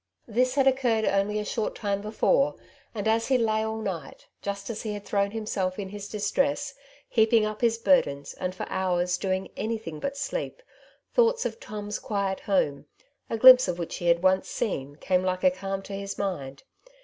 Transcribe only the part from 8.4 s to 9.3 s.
for hours